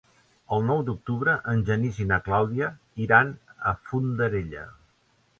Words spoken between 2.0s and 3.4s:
i na Clàudia iran